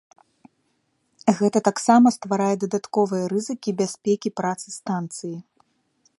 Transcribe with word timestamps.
Гэта 1.39 1.59
таксама 1.69 2.07
стварае 2.17 2.49
дадатковыя 2.65 3.23
рызыкі 3.35 3.69
бяспекі 3.83 4.29
працы 4.43 4.67
станцыі. 4.79 5.37